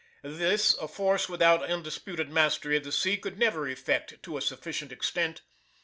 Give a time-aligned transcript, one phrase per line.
[0.23, 4.91] This a force without undisputed mastery of the sea could never effect to a sufficient
[4.91, 5.43] extent.